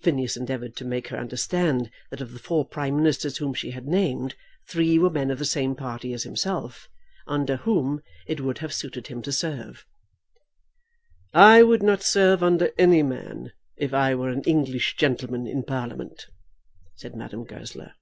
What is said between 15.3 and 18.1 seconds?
in Parliament," said Madame Goesler.